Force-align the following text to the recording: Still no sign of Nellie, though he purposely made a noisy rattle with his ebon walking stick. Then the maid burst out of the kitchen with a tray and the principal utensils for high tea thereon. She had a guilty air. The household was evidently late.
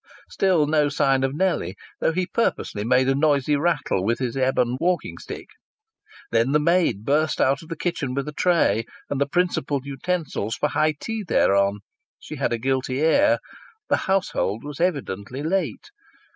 Still 0.31 0.65
no 0.65 0.89
sign 0.89 1.23
of 1.23 1.35
Nellie, 1.35 1.75
though 1.99 2.11
he 2.11 2.25
purposely 2.25 2.83
made 2.83 3.07
a 3.07 3.13
noisy 3.13 3.55
rattle 3.55 4.03
with 4.03 4.17
his 4.17 4.35
ebon 4.35 4.75
walking 4.79 5.19
stick. 5.19 5.45
Then 6.31 6.53
the 6.53 6.59
maid 6.59 7.05
burst 7.05 7.39
out 7.39 7.61
of 7.61 7.69
the 7.69 7.77
kitchen 7.77 8.15
with 8.15 8.27
a 8.27 8.31
tray 8.31 8.85
and 9.11 9.21
the 9.21 9.27
principal 9.29 9.79
utensils 9.83 10.55
for 10.55 10.69
high 10.69 10.95
tea 10.99 11.21
thereon. 11.23 11.81
She 12.17 12.37
had 12.37 12.51
a 12.51 12.57
guilty 12.57 12.99
air. 12.99 13.37
The 13.89 13.97
household 14.09 14.63
was 14.63 14.79
evidently 14.79 15.43
late. 15.43 15.91